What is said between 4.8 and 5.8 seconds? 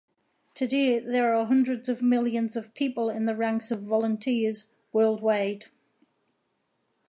worldwide.